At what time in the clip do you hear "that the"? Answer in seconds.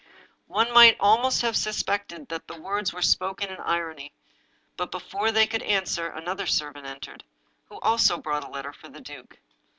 2.29-2.59